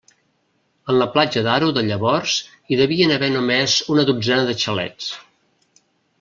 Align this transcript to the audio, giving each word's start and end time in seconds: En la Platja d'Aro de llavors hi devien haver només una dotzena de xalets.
En 0.93 0.95
la 1.01 1.07
Platja 1.17 1.43
d'Aro 1.47 1.67
de 1.75 1.83
llavors 1.89 2.37
hi 2.73 2.79
devien 2.81 3.13
haver 3.19 3.29
només 3.35 3.77
una 3.97 4.07
dotzena 4.11 4.49
de 4.49 4.57
xalets. 4.65 5.13